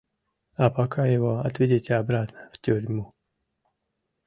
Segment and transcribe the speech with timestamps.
[0.55, 3.13] А пока его отведите обратно в тюрьму!..